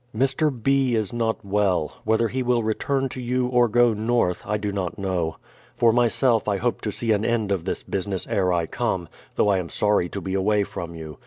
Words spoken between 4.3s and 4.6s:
I